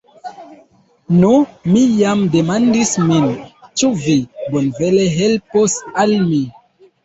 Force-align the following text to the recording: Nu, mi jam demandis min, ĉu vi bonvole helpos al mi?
Nu, 1.17 1.33
mi 1.73 1.83
jam 1.99 2.23
demandis 2.37 2.95
min, 3.11 3.29
ĉu 3.83 3.93
vi 4.09 4.19
bonvole 4.57 5.07
helpos 5.23 5.81
al 6.07 6.21
mi? 6.27 6.45